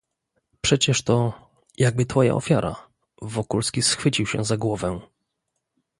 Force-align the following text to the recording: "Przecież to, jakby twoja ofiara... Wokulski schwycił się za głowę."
"Przecież 0.61 1.01
to, 1.03 1.33
jakby 1.77 2.05
twoja 2.05 2.33
ofiara... 2.33 2.75
Wokulski 3.21 3.81
schwycił 3.81 4.27
się 4.27 4.43
za 4.43 4.57
głowę." 4.57 4.99